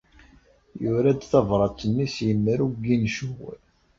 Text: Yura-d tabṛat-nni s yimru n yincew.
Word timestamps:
Yura-d 0.81 1.21
tabṛat-nni 1.31 2.07
s 2.15 2.17
yimru 2.25 2.67
n 2.79 2.81
yincew. 2.87 3.39